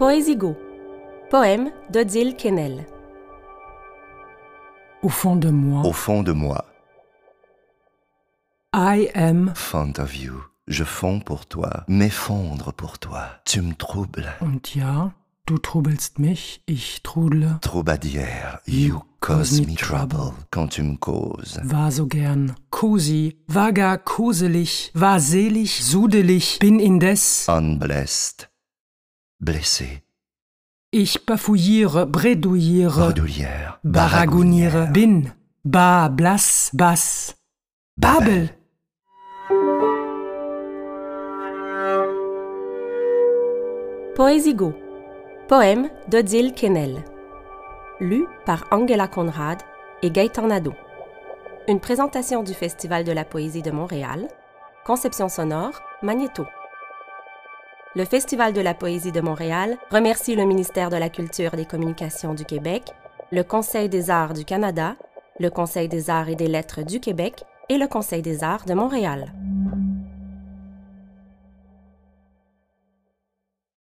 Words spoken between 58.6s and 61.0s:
la poésie de Montréal remercie le ministère de